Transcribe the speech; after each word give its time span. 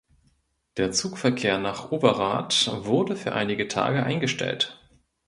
Der 0.77 0.91
Zugverkehr 0.91 1.59
nach 1.59 1.91
Overath 1.91 2.67
wurde 2.85 3.15
für 3.15 3.33
einige 3.33 3.67
Tage 3.67 4.01
eingestellt. 4.01 4.81